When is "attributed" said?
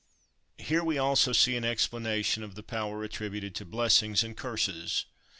3.03-3.53